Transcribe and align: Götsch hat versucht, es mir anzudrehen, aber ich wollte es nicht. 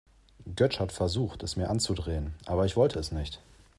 Götsch 0.55 0.79
hat 0.79 0.91
versucht, 0.91 1.43
es 1.43 1.57
mir 1.57 1.69
anzudrehen, 1.69 2.33
aber 2.47 2.65
ich 2.65 2.75
wollte 2.75 2.97
es 2.97 3.11
nicht. 3.11 3.39